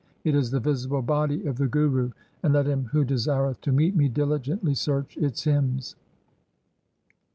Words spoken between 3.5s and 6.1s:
to meet me diligently search its hymns.'